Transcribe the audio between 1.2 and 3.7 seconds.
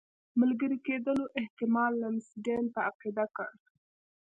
احتمال لمسډن په عقیده کړ.